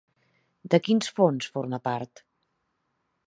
De 0.75 0.79
quins 0.87 1.11
fons 1.19 1.51
forma 1.57 1.81
part? 1.89 2.25